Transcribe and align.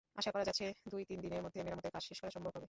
আশা 0.17 0.31
করা 0.31 0.43
যাচ্ছে 0.43 0.65
দুই-তিন 0.91 1.19
দিনের 1.21 1.41
মধ্যে 1.45 1.59
মেরামতের 1.65 1.91
কাজ 1.91 2.03
শেষ 2.03 2.17
করা 2.21 2.31
সম্ভব 2.31 2.49
হবে। 2.49 2.59